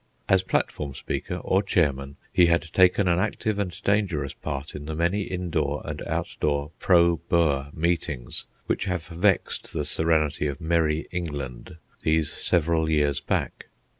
[0.27, 4.95] As platform speaker or chairman he had taken an active and dangerous part in the
[4.95, 11.77] many indoor and outdoor pro Boer meetings which have vexed the serenity of Merry England
[12.01, 13.67] these several years back.